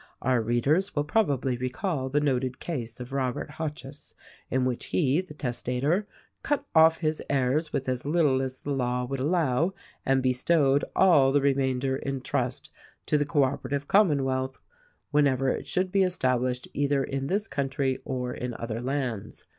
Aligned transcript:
"Our 0.23 0.41
readers 0.41 0.95
will 0.95 1.03
probably 1.03 1.57
recall 1.57 2.09
the 2.09 2.19
noted 2.19 2.59
case 2.59 2.99
of 2.99 3.13
Robert 3.13 3.51
Hotchiss, 3.51 4.15
in 4.49 4.65
which 4.65 4.85
he, 4.85 5.21
the 5.21 5.35
testator, 5.35 6.07
cut 6.41 6.65
off 6.73 7.01
his 7.01 7.21
heirs 7.29 7.71
with 7.71 7.87
as 7.87 8.03
little 8.03 8.41
as 8.41 8.63
the 8.63 8.71
law 8.71 9.05
would 9.05 9.19
allow 9.19 9.75
and 10.03 10.23
bestowed 10.23 10.83
all 10.95 11.31
the 11.31 11.39
remainder 11.41 11.97
in 11.97 12.21
trust 12.21 12.71
to 13.05 13.15
the 13.15 13.25
Co 13.25 13.43
operative 13.43 13.87
Commonwealth 13.87 14.59
when 15.11 15.27
ever 15.27 15.49
it 15.49 15.67
should 15.67 15.91
be 15.91 16.01
established 16.01 16.67
either 16.73 17.03
in 17.03 17.27
this 17.27 17.47
country 17.47 17.99
or 18.03 18.33
in 18.33 18.55
other 18.55 18.81
lands. 18.81 19.45